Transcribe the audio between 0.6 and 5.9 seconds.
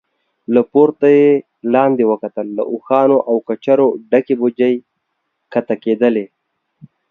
پورته يې لاندې وکتل، له اوښانو او کچرو ډکې بوجۍ کښته